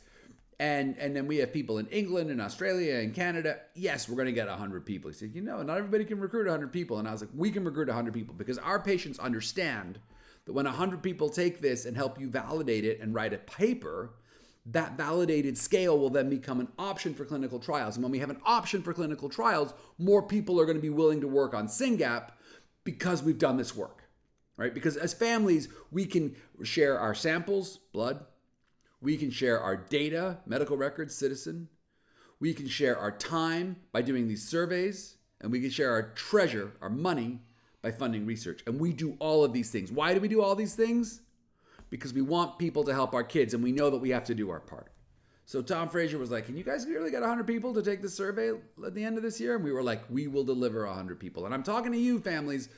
and 0.59 0.97
and 0.99 1.15
then 1.15 1.27
we 1.27 1.37
have 1.39 1.53
people 1.53 1.79
in 1.79 1.87
England 1.89 2.31
and 2.31 2.41
Australia 2.41 2.97
and 2.97 3.15
Canada. 3.15 3.59
Yes, 3.75 4.09
we're 4.09 4.17
going 4.17 4.27
to 4.27 4.33
get 4.33 4.49
100 4.49 4.87
people. 4.87 5.11
He 5.11 5.17
said, 5.17 5.33
you 5.35 5.43
know, 5.43 5.63
not 5.63 5.77
everybody 5.77 6.05
can 6.05 6.19
recruit 6.19 6.47
100 6.47 6.73
people. 6.73 6.99
And 6.99 7.07
I 7.07 7.13
was 7.13 7.21
like, 7.21 7.31
we 7.35 7.51
can 7.51 7.65
recruit 7.65 7.89
100 7.89 8.15
people 8.15 8.35
because 8.35 8.57
our 8.59 8.81
patients 8.81 9.19
understand 9.19 9.99
that 10.47 10.53
when 10.53 10.65
100 10.65 11.03
people 11.03 11.29
take 11.29 11.61
this 11.61 11.85
and 11.85 11.97
help 11.97 12.19
you 12.19 12.31
validate 12.31 12.85
it 12.85 13.01
and 13.01 13.13
write 13.13 13.35
a 13.35 13.39
paper, 13.39 14.13
that 14.67 14.97
validated 14.97 15.57
scale 15.57 15.99
will 15.99 16.11
then 16.11 16.29
become 16.29 16.61
an 16.61 16.69
option 16.79 17.15
for 17.15 17.25
clinical 17.25 17.59
trials. 17.59 17.97
And 17.97 18.03
when 18.03 18.13
we 18.13 18.19
have 18.19 18.31
an 18.31 18.41
option 18.45 18.83
for 18.83 18.93
clinical 18.93 19.29
trials, 19.29 19.73
more 19.99 20.23
people 20.23 20.61
are 20.61 20.65
going 20.65 20.77
to 20.77 20.83
be 20.83 20.91
willing 20.91 21.21
to 21.21 21.29
work 21.29 21.55
on 21.55 21.69
SYNGAP 21.69 22.31
because 22.85 23.23
we've 23.23 23.39
done 23.39 23.57
this 23.57 23.77
work, 23.77 24.03
right? 24.57 24.75
Because 24.75 24.97
as 24.97 25.15
families, 25.15 25.69
we 25.91 26.05
can 26.05 26.35
share 26.65 26.99
our 26.99 27.15
samples, 27.15 27.79
blood, 27.93 28.25
we 29.01 29.17
can 29.17 29.31
share 29.31 29.61
our 29.61 29.77
data, 29.77 30.39
medical 30.47 30.77
records, 30.77 31.15
citizen. 31.15 31.69
We 32.41 32.53
can 32.53 32.67
share 32.67 32.99
our 32.99 33.13
time 33.13 33.77
by 33.93 34.03
doing 34.03 34.27
these 34.27 34.47
surveys. 34.47 35.17
And 35.41 35.53
we 35.53 35.61
can 35.61 35.71
share 35.71 35.91
our 35.91 36.11
treasure, 36.15 36.73
our 36.81 36.91
money, 36.91 37.41
by 37.83 37.93
funding 37.93 38.27
research. 38.27 38.63
And 38.67 38.81
we 38.81 38.93
do 38.93 39.17
all 39.21 39.45
of 39.45 39.53
these 39.53 39.71
things. 39.71 39.93
Why 39.93 40.15
do 40.15 40.21
we 40.21 40.29
do 40.29 40.43
all 40.43 40.55
these 40.55 40.75
things? 40.75 41.21
Because 41.91 42.13
we 42.13 42.23
want 42.23 42.59
people 42.59 42.85
to 42.85 42.93
help 42.93 43.15
our 43.15 43.23
kids 43.23 43.55
and 43.55 43.63
we 43.63 43.73
know 43.73 43.91
that 43.91 43.99
we 43.99 44.11
have 44.11 44.25
to 44.25 44.35
do 44.35 44.51
our 44.51 44.61
part. 44.61 44.93
So 45.47 45.63
Tom 45.63 45.89
Frazier 45.89 46.19
was 46.19 46.31
like, 46.31 46.47
Can 46.47 46.57
you 46.57 46.65
guys 46.65 46.87
really 46.87 47.11
get 47.11 47.21
100 47.21 47.47
people 47.47 47.73
to 47.75 47.83
take 47.83 48.03
the 48.03 48.09
survey 48.09 48.51
at 48.85 48.95
the 48.95 49.05
end 49.05 49.17
of 49.17 49.23
this 49.23 49.41
year? 49.41 49.55
And 49.55 49.65
we 49.65 49.73
were 49.73 49.83
like, 49.83 50.03
We 50.11 50.27
will 50.27 50.45
deliver 50.45 50.85
100 50.87 51.21
people. 51.21 51.47
And 51.47 51.55
I'm 51.55 51.63
talking 51.63 51.93
to 51.93 51.99
you, 51.99 52.19
families. 52.19 52.69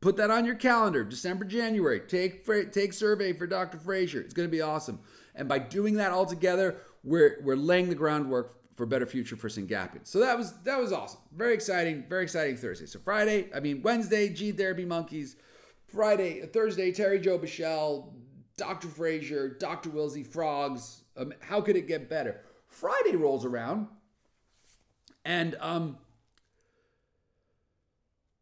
Put 0.00 0.18
that 0.18 0.30
on 0.30 0.44
your 0.44 0.56
calendar, 0.56 1.02
December, 1.02 1.46
January. 1.46 2.00
Take 2.00 2.46
take 2.72 2.92
survey 2.92 3.32
for 3.32 3.46
Dr. 3.46 3.78
Frazier. 3.78 4.20
It's 4.20 4.34
going 4.34 4.46
to 4.46 4.52
be 4.52 4.60
awesome. 4.60 5.00
And 5.34 5.48
by 5.48 5.58
doing 5.58 5.94
that 5.94 6.12
all 6.12 6.26
together, 6.26 6.76
we're 7.02 7.38
we're 7.42 7.56
laying 7.56 7.88
the 7.88 7.94
groundwork 7.94 8.58
for 8.76 8.82
a 8.84 8.86
better 8.86 9.06
future 9.06 9.36
for 9.36 9.48
SYNGAPians. 9.48 10.06
So 10.06 10.18
that 10.20 10.36
was 10.36 10.52
that 10.64 10.78
was 10.78 10.92
awesome. 10.92 11.20
Very 11.34 11.54
exciting, 11.54 12.04
very 12.06 12.24
exciting 12.24 12.56
Thursday. 12.58 12.84
So 12.84 12.98
Friday, 12.98 13.48
I 13.54 13.60
mean 13.60 13.80
Wednesday, 13.82 14.28
gene 14.28 14.56
therapy 14.56 14.84
monkeys. 14.84 15.36
Friday, 15.86 16.40
Thursday, 16.46 16.92
Terry 16.92 17.20
Jo 17.20 17.38
Bichell, 17.38 18.12
Dr. 18.56 18.88
Frazier, 18.88 19.48
Dr. 19.48 19.90
Willsey, 19.90 20.22
frogs. 20.22 21.02
Um, 21.16 21.32
how 21.40 21.60
could 21.60 21.76
it 21.76 21.86
get 21.86 22.08
better? 22.08 22.40
Friday 22.66 23.16
rolls 23.16 23.44
around, 23.44 23.86
and 25.24 25.56
um, 25.60 25.96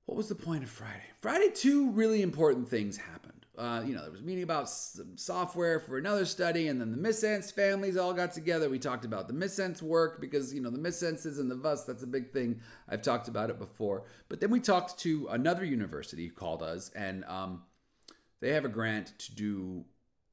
what 0.06 0.17
was 0.17 0.29
the 0.29 0.35
point 0.35 0.65
of 0.65 0.71
Friday? 0.71 1.05
Friday, 1.21 1.50
two 1.55 1.91
really 1.91 2.23
important 2.23 2.69
things 2.69 2.97
happened. 2.97 3.21
Uh, 3.56 3.82
you 3.84 3.94
know, 3.94 4.00
there 4.00 4.10
was 4.10 4.20
a 4.20 4.25
meeting 4.25 4.44
about 4.44 4.69
some 4.70 5.16
software 5.16 5.78
for 5.78 5.99
another 5.99 6.25
study, 6.25 6.69
and 6.69 6.81
then 6.81 6.90
the 6.90 6.96
missense 6.96 7.52
families 7.52 7.99
all 7.99 8.14
got 8.14 8.32
together. 8.32 8.70
We 8.70 8.78
talked 8.78 9.04
about 9.04 9.28
the 9.28 9.34
missense 9.34 9.82
work 9.82 10.22
because, 10.22 10.54
you 10.54 10.62
know, 10.62 10.70
the 10.70 10.78
missenses 10.78 11.38
and 11.38 11.50
the 11.50 11.56
VUS, 11.56 11.84
that's 11.84 12.02
a 12.02 12.06
big 12.06 12.32
thing. 12.32 12.60
I've 12.88 13.02
talked 13.02 13.28
about 13.28 13.50
it 13.50 13.58
before. 13.58 14.04
But 14.31 14.40
then 14.40 14.50
we 14.50 14.58
talked 14.58 14.99
to 15.00 15.28
another 15.28 15.66
university 15.66 16.28
who 16.28 16.32
called 16.32 16.62
us, 16.62 16.90
and 16.96 17.25
um, 17.26 17.62
they 18.40 18.54
have 18.54 18.64
a 18.64 18.70
grant 18.70 19.19
to 19.19 19.34
do 19.34 19.84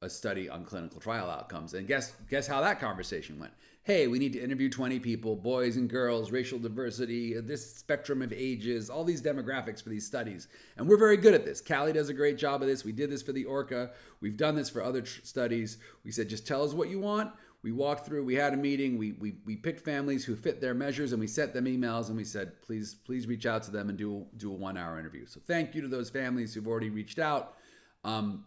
a 0.02 0.08
study 0.08 0.48
on 0.48 0.64
clinical 0.64 0.98
trial 0.98 1.28
outcomes. 1.28 1.74
And 1.74 1.86
guess 1.86 2.14
guess 2.30 2.46
how 2.46 2.62
that 2.62 2.80
conversation 2.80 3.38
went? 3.38 3.52
Hey, 3.82 4.06
we 4.06 4.18
need 4.18 4.32
to 4.32 4.42
interview 4.42 4.70
20 4.70 4.98
people, 4.98 5.36
boys 5.36 5.76
and 5.76 5.90
girls, 5.90 6.30
racial 6.30 6.58
diversity, 6.58 7.38
this 7.40 7.74
spectrum 7.76 8.22
of 8.22 8.32
ages, 8.32 8.88
all 8.88 9.04
these 9.04 9.20
demographics 9.20 9.82
for 9.82 9.90
these 9.90 10.06
studies. 10.06 10.48
And 10.78 10.88
we're 10.88 10.96
very 10.96 11.18
good 11.18 11.34
at 11.34 11.44
this. 11.44 11.60
Callie 11.60 11.92
does 11.92 12.08
a 12.08 12.14
great 12.14 12.38
job 12.38 12.62
of 12.62 12.68
this. 12.68 12.84
We 12.84 12.92
did 12.92 13.10
this 13.10 13.22
for 13.22 13.32
the 13.32 13.44
ORCA. 13.44 13.90
We've 14.22 14.36
done 14.36 14.54
this 14.54 14.70
for 14.70 14.82
other 14.82 15.02
tr- 15.02 15.20
studies. 15.22 15.78
We 16.04 16.12
said, 16.12 16.30
just 16.30 16.46
tell 16.46 16.62
us 16.62 16.72
what 16.72 16.88
you 16.88 16.98
want. 16.98 17.32
We 17.62 17.72
walked 17.72 18.06
through, 18.06 18.24
we 18.24 18.36
had 18.36 18.54
a 18.54 18.56
meeting, 18.56 18.96
we, 18.96 19.12
we, 19.12 19.34
we 19.44 19.54
picked 19.54 19.80
families 19.80 20.24
who 20.24 20.34
fit 20.34 20.62
their 20.62 20.72
measures 20.72 21.12
and 21.12 21.20
we 21.20 21.26
sent 21.26 21.52
them 21.52 21.66
emails 21.66 22.08
and 22.08 22.16
we 22.16 22.24
said, 22.24 22.62
please, 22.62 22.94
please 22.94 23.26
reach 23.26 23.44
out 23.44 23.62
to 23.64 23.70
them 23.70 23.90
and 23.90 23.98
do, 23.98 24.24
do 24.38 24.50
a 24.50 24.54
one 24.54 24.78
hour 24.78 24.98
interview. 24.98 25.26
So 25.26 25.40
thank 25.46 25.74
you 25.74 25.82
to 25.82 25.88
those 25.88 26.08
families 26.08 26.54
who've 26.54 26.66
already 26.66 26.88
reached 26.88 27.18
out. 27.18 27.56
Um, 28.02 28.44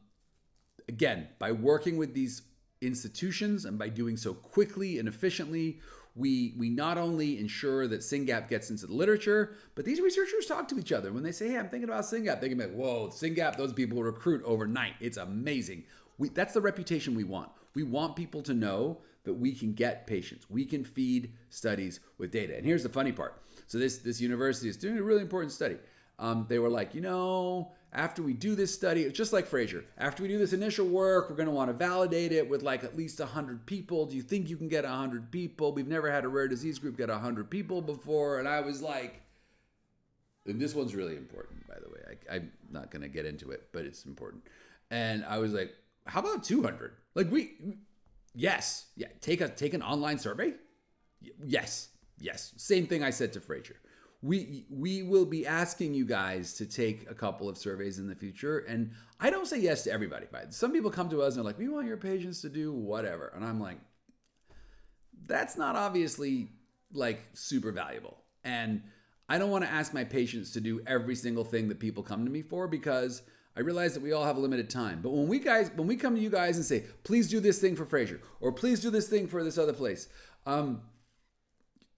again, 0.88 1.28
by 1.40 1.52
working 1.52 1.98
with 1.98 2.14
these 2.14 2.44
institutions 2.82 3.66
and 3.66 3.78
by 3.80 3.90
doing 3.90 4.18
so 4.18 4.34
quickly 4.34 5.00
and 5.00 5.08
efficiently, 5.08 5.80
we 6.16 6.54
we 6.58 6.70
not 6.70 6.98
only 6.98 7.40
ensure 7.40 7.88
that 7.88 8.02
SYNGAP 8.02 8.48
gets 8.48 8.70
into 8.70 8.86
the 8.86 8.94
literature, 8.94 9.56
but 9.76 9.86
these 9.86 10.00
researchers 10.00 10.46
talk 10.46 10.68
to 10.68 10.78
each 10.78 10.92
other. 10.92 11.12
When 11.12 11.24
they 11.24 11.32
say, 11.32 11.50
"Hey, 11.50 11.58
I'm 11.58 11.70
thinking 11.70 11.90
about 11.90 12.06
SYNGAP," 12.06 12.40
they 12.40 12.50
can 12.50 12.58
be 12.58 12.66
like, 12.66 12.74
"Whoa, 12.74 13.10
SYNGAP! 13.10 13.58
Those 13.58 13.74
people 13.74 14.04
recruit 14.04 14.44
overnight. 14.46 14.94
It's 15.00 15.18
amazing." 15.18 15.86
We, 16.20 16.30
that's 16.30 16.54
the 16.54 16.62
reputation 16.62 17.16
we 17.16 17.24
want. 17.24 17.50
We 17.74 17.82
want 17.84 18.16
people 18.16 18.44
to 18.44 18.54
know 18.54 19.00
that 19.24 19.34
we 19.34 19.54
can 19.54 19.74
get 19.74 20.06
patients. 20.06 20.50
We 20.50 20.66
can 20.66 20.84
feed 20.84 21.32
studies 21.50 22.00
with 22.18 22.32
data. 22.32 22.56
And 22.56 22.66
here's 22.66 22.84
the 22.84 22.90
funny 22.90 23.12
part. 23.12 23.42
So 23.66 23.80
this 23.80 23.98
this 24.00 24.22
university 24.22 24.70
is 24.70 24.78
doing 24.78 24.98
a 24.98 25.04
really 25.04 25.22
important 25.22 25.52
study. 25.52 25.78
Um, 26.20 26.46
they 26.48 26.60
were 26.60 26.70
like, 26.70 26.94
you 26.94 27.02
know, 27.02 27.72
after 27.92 28.24
we 28.24 28.34
do 28.34 28.56
this 28.56 28.74
study, 28.74 29.10
just 29.12 29.34
like 29.34 29.46
Frazier. 29.46 29.86
After 29.98 30.24
we 30.24 30.30
do 30.30 30.38
this 30.38 30.54
initial 30.54 30.88
work, 30.88 31.30
we're 31.30 31.36
going 31.36 31.48
to 31.48 31.54
want 31.54 31.70
to 31.70 31.74
validate 31.74 32.32
it 32.32 32.50
with 32.50 32.64
like 32.64 32.84
at 32.84 32.98
least 32.98 33.20
100 33.20 33.66
people. 33.66 34.06
Do 34.06 34.16
you 34.16 34.24
think 34.24 34.50
you 34.50 34.58
can 34.58 34.68
get 34.68 34.84
100 34.84 35.32
people? 35.32 35.74
We've 35.74 35.88
never 35.88 36.12
had 36.12 36.26
a 36.26 36.28
rare 36.28 36.48
disease 36.48 36.80
group 36.80 36.98
get 36.98 37.10
100 37.10 37.50
people 37.50 37.82
before. 37.82 38.40
And 38.40 38.48
I 38.48 38.62
was 38.62 38.82
like, 38.82 39.22
and 40.46 40.60
this 40.60 40.74
one's 40.74 40.96
really 40.96 41.16
important, 41.16 41.68
by 41.68 41.76
the 41.76 41.90
way. 41.90 42.18
I, 42.30 42.36
I'm 42.36 42.52
not 42.72 42.92
going 42.92 43.04
to 43.04 43.08
get 43.08 43.26
into 43.26 43.52
it, 43.52 43.70
but 43.72 43.86
it's 43.86 44.06
important. 44.06 44.44
And 44.92 45.24
I 45.26 45.38
was 45.38 45.54
like, 45.54 45.74
how 46.06 46.20
about 46.20 46.44
200? 46.44 46.94
Like 47.16 47.32
we, 47.32 47.54
yes, 48.34 48.88
yeah, 48.96 49.08
take 49.22 49.42
a 49.42 49.48
take 49.48 49.74
an 49.74 49.82
online 49.82 50.18
survey. 50.18 50.54
Yes, 51.46 51.90
yes. 52.20 52.54
Same 52.58 52.88
thing 52.88 53.04
I 53.04 53.12
said 53.12 53.32
to 53.34 53.40
Frazier 53.40 53.78
we 54.24 54.66
we 54.70 55.04
will 55.04 55.26
be 55.26 55.46
asking 55.46 55.94
you 55.94 56.06
guys 56.06 56.54
to 56.54 56.66
take 56.66 57.10
a 57.12 57.14
couple 57.14 57.50
of 57.50 57.58
surveys 57.58 58.00
in 58.00 58.08
the 58.08 58.16
future 58.16 58.60
and 58.60 58.90
i 59.20 59.30
don't 59.30 59.48
say 59.48 59.60
yes 59.60 59.84
to 59.84 59.92
everybody 59.92 60.26
but 60.32 60.54
some 60.54 60.72
people 60.72 60.90
come 60.90 61.10
to 61.10 61.22
us 61.22 61.36
and 61.36 61.44
they're 61.44 61.52
like 61.52 61.60
we 61.60 61.68
want 61.68 61.86
your 61.86 61.98
patients 61.98 62.42
to 62.42 62.50
do 62.50 62.72
whatever 62.72 63.32
and 63.36 63.46
i'm 63.46 63.60
like 63.60 63.78
that's 65.28 65.58
not 65.58 65.76
obviously 65.76 66.50
like 66.94 67.22
super 67.34 67.72
valuable 67.72 68.18
and 68.46 68.82
i 69.28 69.38
don't 69.38 69.52
want 69.52 69.64
to 69.64 69.70
ask 69.70 69.94
my 69.94 70.06
patients 70.06 70.52
to 70.52 70.62
do 70.62 70.82
every 70.88 71.16
single 71.16 71.44
thing 71.44 71.68
that 71.68 71.80
people 71.80 72.02
come 72.02 72.24
to 72.24 72.32
me 72.32 72.42
for 72.42 72.68
because 72.68 73.24
I 73.56 73.60
realize 73.60 73.94
that 73.94 74.02
we 74.02 74.14
all 74.14 74.24
have 74.24 74.38
a 74.38 74.40
limited 74.40 74.68
time. 74.68 75.02
But 75.04 75.12
when 75.12 75.28
we 75.28 75.38
guys, 75.38 75.70
when 75.76 75.88
we 75.88 75.96
come 75.96 76.16
to 76.16 76.20
you 76.20 76.32
guys 76.32 76.56
and 76.56 76.66
say, 76.66 76.86
please 77.04 77.30
do 77.30 77.40
this 77.40 77.60
thing 77.60 77.76
for 77.76 77.86
Frazier, 77.86 78.20
or 78.42 78.52
please 78.52 78.80
do 78.80 78.90
this 78.90 79.08
thing 79.08 79.28
for 79.28 79.44
this 79.44 79.60
other 79.60 79.74
place, 79.74 80.08
um, 80.48 80.82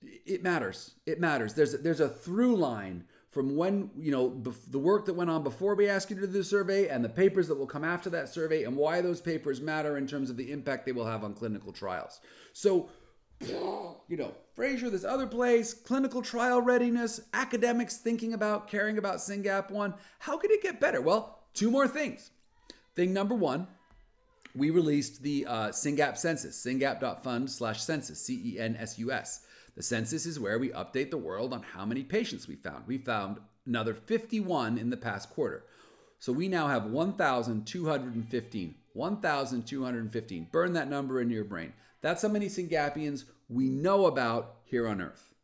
it 0.01 0.43
matters. 0.43 0.95
It 1.05 1.19
matters. 1.19 1.53
There's 1.53 1.73
there's 1.81 1.99
a 1.99 2.09
through 2.09 2.55
line 2.55 3.05
from 3.35 3.57
when, 3.57 3.89
you 3.97 4.11
know, 4.11 4.29
bef- 4.29 4.71
the 4.71 4.79
work 4.79 5.05
that 5.05 5.13
went 5.13 5.29
on 5.29 5.43
before 5.43 5.75
we 5.75 5.89
asked 5.89 6.09
you 6.09 6.15
to 6.15 6.21
do 6.21 6.27
the 6.27 6.41
survey 6.41 6.87
and 6.87 7.03
the 7.03 7.09
papers 7.09 7.49
that 7.49 7.55
will 7.55 7.67
come 7.67 7.83
after 7.83 8.09
that 8.09 8.29
survey 8.29 8.63
and 8.63 8.77
why 8.77 9.01
those 9.01 9.19
papers 9.19 9.59
matter 9.59 9.97
in 9.97 10.07
terms 10.07 10.29
of 10.29 10.37
the 10.37 10.53
impact 10.53 10.85
they 10.85 10.93
will 10.93 11.05
have 11.05 11.21
on 11.21 11.33
clinical 11.33 11.73
trials. 11.73 12.21
So, 12.53 12.89
you 13.41 13.97
know, 14.09 14.33
Frazier, 14.55 14.89
this 14.89 15.03
other 15.03 15.27
place, 15.27 15.73
clinical 15.73 16.21
trial 16.21 16.61
readiness, 16.61 17.19
academics 17.33 17.97
thinking 17.97 18.33
about, 18.33 18.69
caring 18.69 18.97
about 18.97 19.17
SYNGAP 19.17 19.69
1. 19.69 19.93
How 20.19 20.37
could 20.37 20.51
it 20.51 20.63
get 20.63 20.79
better? 20.79 21.01
Well, 21.01 21.43
two 21.53 21.69
more 21.69 21.89
things. 21.89 22.31
Thing 22.95 23.11
number 23.11 23.35
one, 23.35 23.67
we 24.55 24.69
released 24.69 25.21
the 25.21 25.45
uh, 25.45 25.67
SYNGAP 25.71 26.17
census, 26.17 26.65
syngap.fund 26.65 27.51
slash 27.51 27.83
census, 27.83 28.21
C 28.21 28.41
E 28.45 28.59
N 28.59 28.77
S 28.79 28.97
U 28.97 29.11
S. 29.11 29.44
The 29.75 29.83
census 29.83 30.25
is 30.25 30.39
where 30.39 30.57
we 30.57 30.69
update 30.69 31.11
the 31.11 31.17
world 31.17 31.53
on 31.53 31.61
how 31.61 31.85
many 31.85 32.03
patients 32.03 32.47
we 32.47 32.55
found. 32.55 32.87
We 32.87 32.97
found 32.97 33.39
another 33.67 33.93
51 33.93 34.77
in 34.77 34.89
the 34.89 34.97
past 34.97 35.29
quarter. 35.29 35.65
So 36.19 36.31
we 36.31 36.47
now 36.47 36.67
have 36.67 36.85
1,215. 36.85 38.75
1,215. 38.93 40.47
Burn 40.51 40.73
that 40.73 40.89
number 40.89 41.19
into 41.19 41.35
your 41.35 41.43
brain. 41.43 41.73
That's 42.01 42.21
how 42.21 42.29
many 42.29 42.47
Syngapians 42.47 43.25
we 43.49 43.69
know 43.69 44.05
about 44.05 44.55
here 44.63 44.87
on 44.87 45.01
Earth. 45.01 45.34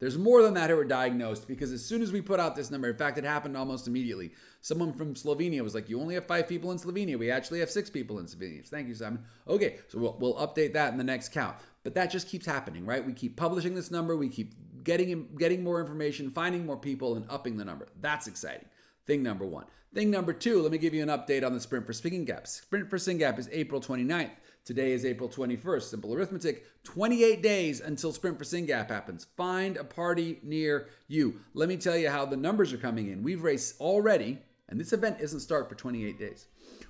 There's 0.00 0.16
more 0.16 0.42
than 0.42 0.54
that 0.54 0.70
who 0.70 0.78
are 0.78 0.84
diagnosed 0.84 1.48
because 1.48 1.72
as 1.72 1.84
soon 1.84 2.02
as 2.02 2.12
we 2.12 2.20
put 2.20 2.38
out 2.38 2.54
this 2.54 2.70
number, 2.70 2.88
in 2.88 2.96
fact, 2.96 3.18
it 3.18 3.24
happened 3.24 3.56
almost 3.56 3.88
immediately. 3.88 4.30
Someone 4.60 4.92
from 4.92 5.14
Slovenia 5.14 5.60
was 5.62 5.74
like, 5.74 5.88
You 5.88 6.00
only 6.00 6.14
have 6.14 6.26
five 6.26 6.48
people 6.48 6.70
in 6.70 6.78
Slovenia. 6.78 7.18
We 7.18 7.30
actually 7.30 7.58
have 7.60 7.70
six 7.70 7.90
people 7.90 8.20
in 8.20 8.26
Slovenia. 8.26 8.66
Thank 8.66 8.86
you, 8.86 8.94
Simon. 8.94 9.24
Okay, 9.48 9.78
so 9.88 9.98
we'll, 9.98 10.16
we'll 10.20 10.34
update 10.34 10.72
that 10.74 10.92
in 10.92 10.98
the 10.98 11.04
next 11.04 11.32
count. 11.32 11.56
But 11.82 11.94
that 11.94 12.10
just 12.10 12.28
keeps 12.28 12.46
happening, 12.46 12.86
right? 12.86 13.04
We 13.04 13.12
keep 13.12 13.36
publishing 13.36 13.74
this 13.74 13.90
number, 13.90 14.16
we 14.16 14.28
keep 14.28 14.54
getting, 14.84 15.28
getting 15.36 15.64
more 15.64 15.80
information, 15.80 16.30
finding 16.30 16.64
more 16.64 16.76
people, 16.76 17.16
and 17.16 17.24
upping 17.28 17.56
the 17.56 17.64
number. 17.64 17.88
That's 18.00 18.26
exciting. 18.26 18.66
Thing 19.06 19.22
number 19.22 19.46
one. 19.46 19.64
Thing 19.94 20.10
number 20.10 20.34
two, 20.34 20.60
let 20.60 20.70
me 20.70 20.78
give 20.78 20.92
you 20.92 21.02
an 21.02 21.08
update 21.08 21.44
on 21.44 21.54
the 21.54 21.60
Sprint 21.60 21.86
for 21.86 21.92
SYNGAP. 21.92 22.46
Sprint 22.46 22.90
for 22.90 22.98
SYNGAP 22.98 23.38
is 23.38 23.48
April 23.50 23.80
29th. 23.80 24.30
Today 24.68 24.92
is 24.92 25.04
April 25.06 25.30
21st. 25.30 25.82
Simple 25.84 26.12
arithmetic 26.12 26.66
28 26.84 27.42
days 27.42 27.80
until 27.80 28.12
Sprint 28.12 28.36
for 28.36 28.44
SYNGAP 28.44 28.90
happens. 28.90 29.26
Find 29.34 29.78
a 29.78 29.84
party 29.84 30.40
near 30.42 30.88
you. 31.06 31.40
Let 31.54 31.70
me 31.70 31.78
tell 31.78 31.96
you 31.96 32.10
how 32.10 32.26
the 32.26 32.36
numbers 32.36 32.70
are 32.74 32.76
coming 32.76 33.10
in. 33.10 33.22
We've 33.22 33.42
raised 33.42 33.80
already, 33.80 34.40
and 34.68 34.78
this 34.78 34.92
event 34.92 35.22
isn't 35.22 35.40
start 35.40 35.70
for 35.70 35.74
28 35.74 36.18
days. 36.18 36.48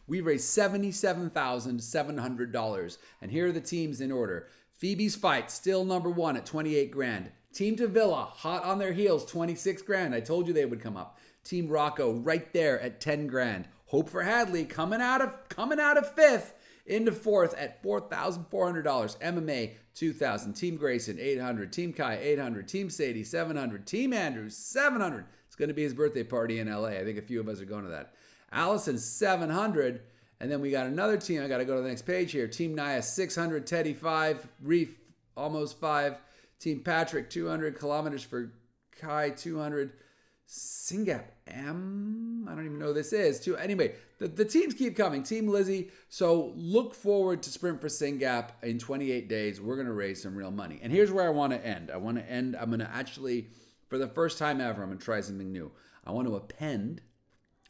We've 0.09 0.27
raised 0.27 0.59
$77,700. 0.59 2.99
And 3.23 3.31
here 3.31 3.47
are 3.47 3.53
the 3.53 3.61
teams 3.61 4.01
in 4.01 4.11
order. 4.11 4.49
Phoebe's 4.73 5.15
Fight, 5.15 5.49
still 5.49 5.85
number 5.85 6.11
one 6.11 6.37
at 6.37 6.47
28 6.47 6.91
grand. 6.91 7.31
Team 7.55 7.77
Tavilla, 7.77 8.27
hot 8.27 8.65
on 8.65 8.81
their 8.81 8.93
heels, 8.93 9.25
26 9.25 9.83
grand. 9.83 10.17
I 10.17 10.21
told 10.21 10.49
you 10.49 10.53
they 10.53 10.65
would 10.65 10.83
come 10.83 10.97
up. 10.97 11.21
Team 11.45 11.69
Rocco, 11.69 12.15
right 12.15 12.53
there 12.53 12.81
at 12.81 13.01
10 13.01 13.29
grand. 13.29 13.69
Hope 13.87 14.11
for 14.11 14.25
Hadley 14.25 14.65
coming 14.65 15.01
out 15.01 15.23
of 15.23 15.49
coming 15.49 15.79
out 15.79 15.97
of 15.97 16.13
fifth 16.15 16.55
into 16.89 17.13
fourth 17.13 17.55
at 17.55 17.83
$4,400. 17.83 19.19
MMA 19.19 19.75
2000. 19.95 20.55
Team 20.55 20.77
Grayson 20.77 21.19
800. 21.21 21.73
Team 21.73 21.93
Kai 21.93 22.17
800. 22.17 22.67
Team 22.67 22.91
Sadie 22.91 23.25
700. 23.25 23.87
Team 23.87 24.13
Andrews 24.13 24.57
700. 24.57 25.27
It's 25.47 25.57
going 25.57 25.69
to 25.69 25.75
be 25.75 25.83
his 25.83 25.95
birthday 25.95 26.25
party 26.25 26.59
in 26.59 26.71
LA. 26.71 26.89
I 26.89 27.05
think 27.05 27.19
a 27.19 27.23
few 27.23 27.41
of 27.41 27.49
us 27.49 27.61
are 27.61 27.67
going 27.67 27.85
to 27.85 27.91
that. 27.91 28.15
Allison 28.51 28.99
700. 28.99 30.01
And 30.41 30.51
then 30.51 30.61
we 30.61 30.71
got 30.71 30.87
another 30.87 31.17
team. 31.17 31.43
I 31.43 31.49
got 31.49 31.59
to 31.59 31.65
go 31.65 31.77
to 31.77 31.83
the 31.83 31.89
next 31.89 32.03
page 32.03 32.33
here. 32.33 32.49
Team 32.49 32.75
Naya 32.75 33.03
600. 33.03 33.67
Teddy 33.67 33.93
5. 33.93 34.49
Reef 34.63 34.99
almost 35.37 35.79
5. 35.79 36.17
Team 36.59 36.81
Patrick 36.81 37.31
200 37.31 37.79
kilometers 37.79 38.23
for 38.23 38.53
Kai 38.99 39.31
200. 39.31 39.93
SYNGAP 40.49 41.25
M. 41.47 42.47
I 42.49 42.55
don't 42.55 42.65
even 42.65 42.79
know 42.79 42.87
who 42.87 42.95
this 42.95 43.13
is. 43.13 43.39
Too. 43.39 43.57
Anyway, 43.59 43.95
the, 44.19 44.29
the 44.29 44.47
teams 44.47 44.73
keep 44.73 44.97
coming. 44.97 45.23
Team 45.23 45.47
Lizzie. 45.47 45.91
So 46.09 46.55
look 46.57 46.95
forward 46.95 47.43
to 47.43 47.51
Sprint 47.51 47.83
for 47.83 47.89
SYNGAP 47.89 48.53
in 48.63 48.79
28 48.79 49.29
days. 49.29 49.61
We're 49.61 49.75
going 49.75 49.87
to 49.87 49.93
raise 49.93 50.23
some 50.23 50.35
real 50.35 50.51
money. 50.51 50.81
And 50.83 50.91
here's 50.91 51.13
where 51.13 51.27
I 51.27 51.31
want 51.31 51.53
to 51.53 51.65
end. 51.65 51.91
I 51.91 51.99
want 51.99 52.17
to 52.17 52.31
end. 52.31 52.57
I'm 52.57 52.71
going 52.71 52.81
to 52.81 52.91
actually, 52.91 53.49
for 53.89 53.99
the 53.99 54.09
first 54.09 54.39
time 54.39 54.61
ever, 54.63 54.83
I'm 54.83 54.89
going 54.89 54.99
to 54.99 55.05
try 55.05 55.21
something 55.21 55.53
new. 55.53 55.71
I 56.07 56.13
want 56.13 56.27
to 56.27 56.37
append 56.37 57.03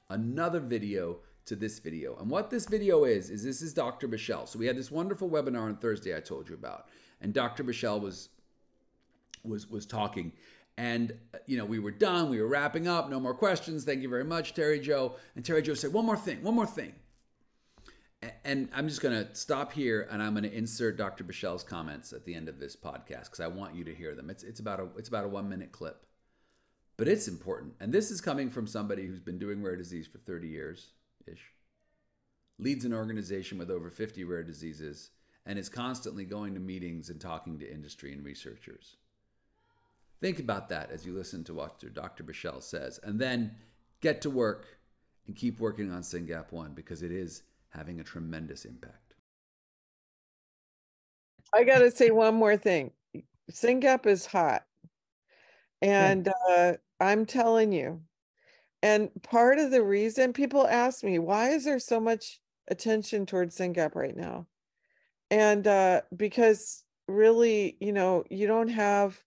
another 0.08 0.60
video 0.60 1.18
to 1.46 1.56
this 1.56 1.80
video. 1.80 2.16
And 2.18 2.30
what 2.30 2.48
this 2.48 2.66
video 2.66 3.04
is, 3.04 3.28
is 3.30 3.42
this 3.42 3.60
is 3.60 3.74
Dr. 3.74 4.06
Bichell. 4.06 4.46
So 4.46 4.56
we 4.56 4.66
had 4.66 4.76
this 4.76 4.92
wonderful 4.92 5.28
webinar 5.28 5.62
on 5.62 5.78
Thursday 5.78 6.16
I 6.16 6.20
told 6.20 6.48
you 6.48 6.54
about. 6.54 6.86
And 7.20 7.34
Dr. 7.34 7.64
Bichell 7.64 8.00
was 8.00 8.28
was 9.44 9.68
was 9.68 9.86
talking 9.86 10.32
and, 10.78 11.12
uh, 11.34 11.38
you 11.46 11.58
know, 11.58 11.64
we 11.64 11.80
were 11.80 11.90
done. 11.90 12.30
We 12.30 12.40
were 12.40 12.46
wrapping 12.46 12.86
up. 12.86 13.10
No 13.10 13.18
more 13.18 13.34
questions. 13.34 13.84
Thank 13.84 14.00
you 14.00 14.08
very 14.08 14.22
much, 14.22 14.54
Terry 14.54 14.78
Jo. 14.78 15.16
And 15.34 15.44
Terry 15.44 15.60
Jo 15.60 15.74
said, 15.74 15.92
one 15.92 16.06
more 16.06 16.16
thing, 16.16 16.40
one 16.40 16.54
more 16.54 16.66
thing. 16.66 16.94
And 18.44 18.68
I'm 18.72 18.88
just 18.88 19.00
going 19.00 19.26
to 19.26 19.34
stop 19.34 19.72
here 19.72 20.08
and 20.10 20.22
I'm 20.22 20.34
going 20.34 20.44
to 20.44 20.56
insert 20.56 20.96
Dr. 20.96 21.24
Bichell's 21.24 21.64
comments 21.64 22.12
at 22.12 22.24
the 22.24 22.34
end 22.34 22.48
of 22.48 22.60
this 22.60 22.76
podcast 22.76 23.24
because 23.24 23.40
I 23.40 23.48
want 23.48 23.74
you 23.74 23.82
to 23.84 23.94
hear 23.94 24.14
them. 24.14 24.30
It's, 24.30 24.44
it's, 24.44 24.60
about 24.60 24.78
a, 24.78 24.86
it's 24.96 25.08
about 25.08 25.24
a 25.24 25.28
one 25.28 25.48
minute 25.48 25.72
clip, 25.72 26.06
but 26.96 27.08
it's 27.08 27.26
important. 27.26 27.74
And 27.80 27.92
this 27.92 28.12
is 28.12 28.20
coming 28.20 28.48
from 28.48 28.68
somebody 28.68 29.04
who's 29.04 29.20
been 29.20 29.38
doing 29.38 29.62
rare 29.62 29.76
disease 29.76 30.06
for 30.06 30.18
30 30.18 30.46
years 30.46 30.92
ish, 31.26 31.52
leads 32.60 32.84
an 32.84 32.94
organization 32.94 33.58
with 33.58 33.70
over 33.70 33.90
50 33.90 34.22
rare 34.22 34.44
diseases, 34.44 35.10
and 35.44 35.58
is 35.58 35.68
constantly 35.68 36.24
going 36.24 36.54
to 36.54 36.60
meetings 36.60 37.10
and 37.10 37.20
talking 37.20 37.58
to 37.58 37.72
industry 37.72 38.12
and 38.12 38.24
researchers. 38.24 38.96
Think 40.20 40.40
about 40.40 40.68
that 40.70 40.90
as 40.90 41.06
you 41.06 41.12
listen 41.12 41.44
to 41.44 41.54
what 41.54 41.82
Dr. 41.94 42.24
Bichell 42.24 42.62
says, 42.62 42.98
and 43.02 43.20
then 43.20 43.54
get 44.00 44.20
to 44.22 44.30
work 44.30 44.66
and 45.26 45.36
keep 45.36 45.60
working 45.60 45.92
on 45.92 46.02
SYNGAP 46.02 46.50
1 46.50 46.72
because 46.74 47.02
it 47.02 47.12
is 47.12 47.42
having 47.70 48.00
a 48.00 48.04
tremendous 48.04 48.64
impact. 48.64 49.14
I 51.54 51.64
got 51.64 51.78
to 51.78 51.90
say 51.90 52.10
one 52.10 52.34
more 52.34 52.56
thing. 52.56 52.90
SYNGAP 53.50 54.06
is 54.06 54.26
hot. 54.26 54.64
And 55.80 56.28
uh, 56.50 56.74
I'm 57.00 57.24
telling 57.24 57.72
you, 57.72 58.02
and 58.82 59.10
part 59.22 59.58
of 59.58 59.70
the 59.70 59.82
reason 59.82 60.32
people 60.32 60.66
ask 60.66 61.04
me, 61.04 61.18
why 61.18 61.50
is 61.50 61.64
there 61.64 61.78
so 61.78 62.00
much 62.00 62.40
attention 62.68 63.26
towards 63.26 63.56
SYNGAP 63.56 63.94
right 63.94 64.16
now? 64.16 64.46
And 65.30 65.66
uh, 65.66 66.02
because 66.16 66.82
really, 67.06 67.76
you 67.80 67.92
know, 67.92 68.24
you 68.30 68.46
don't 68.46 68.68
have 68.68 69.22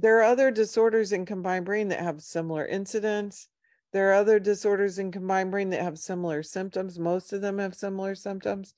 there 0.00 0.18
are 0.18 0.24
other 0.24 0.50
disorders 0.50 1.12
in 1.12 1.26
COMBINEDBrain 1.26 1.88
that 1.88 2.00
have 2.00 2.22
similar 2.22 2.66
incidents. 2.66 3.48
There 3.92 4.10
are 4.10 4.14
other 4.14 4.38
disorders 4.38 4.98
in 4.98 5.10
COMBINEDBrain 5.10 5.70
that 5.70 5.82
have 5.82 5.98
similar 5.98 6.42
symptoms. 6.42 6.98
Most 6.98 7.32
of 7.32 7.40
them 7.40 7.58
have 7.58 7.74
similar 7.74 8.14
symptoms. 8.14 8.74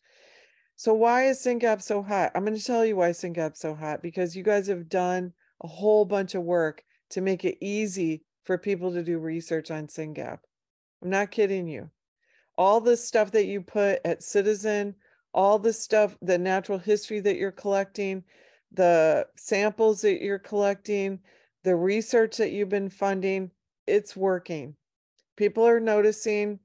So 0.76 0.94
why 0.94 1.26
is 1.26 1.38
SYNGAP 1.40 1.82
so 1.82 2.02
hot? 2.02 2.32
I'm 2.34 2.44
going 2.44 2.56
to 2.56 2.64
tell 2.64 2.86
you 2.86 2.96
why 2.96 3.10
SYNGAP's 3.10 3.60
so 3.60 3.74
hot 3.74 4.02
because 4.02 4.34
you 4.34 4.42
guys 4.42 4.66
have 4.68 4.88
done 4.88 5.34
a 5.62 5.68
whole 5.68 6.06
bunch 6.06 6.34
of 6.34 6.42
work 6.42 6.82
to 7.10 7.20
make 7.20 7.44
it 7.44 7.58
easy 7.60 8.22
for 8.44 8.56
people 8.56 8.92
to 8.92 9.02
do 9.02 9.18
research 9.18 9.70
on 9.70 9.88
SYNGAP. 9.88 10.38
I'm 11.02 11.10
not 11.10 11.30
kidding 11.30 11.68
you. 11.68 11.90
All 12.56 12.80
the 12.80 12.96
stuff 12.96 13.30
that 13.32 13.44
you 13.44 13.60
put 13.60 14.00
at 14.06 14.22
Citizen, 14.22 14.94
all 15.34 15.58
the 15.58 15.72
stuff, 15.72 16.16
the 16.22 16.38
natural 16.38 16.78
history 16.78 17.20
that 17.20 17.36
you're 17.36 17.52
collecting, 17.52 18.24
the 18.72 19.26
samples 19.36 20.02
that 20.02 20.22
you're 20.22 20.38
collecting, 20.38 21.20
the 21.64 21.76
research 21.76 22.36
that 22.36 22.52
you've 22.52 22.68
been 22.68 22.88
funding, 22.88 23.50
it's 23.86 24.16
working. 24.16 24.76
People 25.36 25.66
are 25.66 25.80
noticing. 25.80 26.60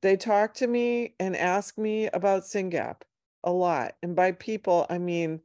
They 0.00 0.16
talk 0.16 0.54
to 0.54 0.66
me 0.66 1.14
and 1.20 1.36
ask 1.36 1.78
me 1.78 2.08
about 2.08 2.44
SYNGAP 2.44 3.02
a 3.44 3.52
lot. 3.52 3.94
And 4.02 4.16
by 4.16 4.32
people, 4.32 4.86
I 4.90 4.98
mean 4.98 5.40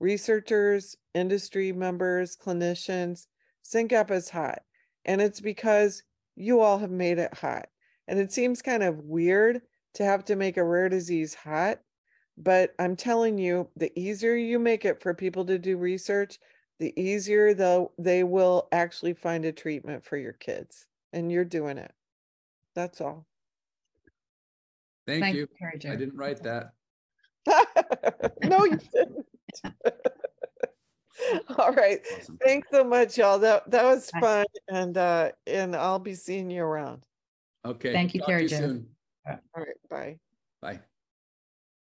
researchers, 0.00 0.96
industry 1.14 1.72
members, 1.72 2.36
clinicians. 2.36 3.26
SYNGAP 3.62 4.10
is 4.10 4.28
hot. 4.28 4.62
And 5.04 5.20
it's 5.20 5.40
because 5.40 6.02
you 6.34 6.60
all 6.60 6.78
have 6.78 6.90
made 6.90 7.18
it 7.18 7.34
hot. 7.34 7.68
And 8.08 8.18
it 8.18 8.32
seems 8.32 8.60
kind 8.60 8.82
of 8.82 8.98
weird 8.98 9.62
to 9.94 10.04
have 10.04 10.24
to 10.26 10.36
make 10.36 10.56
a 10.56 10.64
rare 10.64 10.88
disease 10.88 11.34
hot 11.34 11.78
but 12.36 12.74
I'm 12.78 12.96
telling 12.96 13.38
you, 13.38 13.68
the 13.76 13.96
easier 13.98 14.34
you 14.34 14.58
make 14.58 14.84
it 14.84 15.00
for 15.00 15.14
people 15.14 15.44
to 15.46 15.58
do 15.58 15.76
research, 15.76 16.38
the 16.78 16.98
easier 17.00 17.54
though 17.54 17.92
they 17.98 18.24
will 18.24 18.68
actually 18.72 19.14
find 19.14 19.44
a 19.44 19.52
treatment 19.52 20.04
for 20.04 20.16
your 20.16 20.32
kids. 20.32 20.86
And 21.12 21.30
you're 21.30 21.44
doing 21.44 21.78
it. 21.78 21.92
That's 22.74 23.00
all. 23.00 23.26
Thank, 25.06 25.22
Thank 25.22 25.36
you. 25.36 25.48
you 25.60 25.90
I 25.92 25.96
didn't 25.96 26.16
write 26.16 26.42
that. 26.42 26.72
no, 28.42 28.64
you 28.64 28.78
didn't. 28.92 29.26
all 31.58 31.72
right. 31.72 32.00
Awesome. 32.18 32.38
Thanks 32.44 32.68
so 32.70 32.84
much, 32.84 33.16
y'all. 33.18 33.38
That 33.38 33.70
that 33.70 33.84
was 33.84 34.10
fun. 34.20 34.46
And 34.68 34.96
uh 34.96 35.32
and 35.46 35.76
I'll 35.76 35.98
be 35.98 36.14
seeing 36.14 36.50
you 36.50 36.62
around. 36.62 37.06
Okay. 37.64 37.92
Thank 37.92 38.14
you, 38.14 38.22
Terry. 38.22 38.48
All 39.26 39.38
right. 39.56 39.68
Bye. 39.88 40.18
Bye. 40.60 40.80